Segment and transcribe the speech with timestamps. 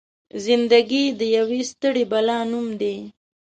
[0.43, 2.95] زنده ګي د يوې ستړې بلا نوم دی.